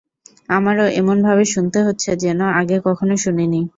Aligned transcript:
আমারও 0.49 0.85
এমনভাবে 0.99 1.43
শুনতে 1.53 1.79
হচ্ছে 1.87 2.09
যেন 2.23 2.39
আগে 2.59 2.77
কখনও 2.87 3.15
শুনিনি। 3.23 3.61